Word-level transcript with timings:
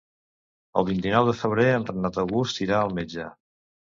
El 0.81 0.85
vint-i-nou 0.87 1.27
de 1.27 1.35
febrer 1.41 1.67
en 1.73 1.85
Renat 1.91 2.19
August 2.23 2.63
irà 2.65 2.79
al 2.87 2.95
metge. 3.01 3.29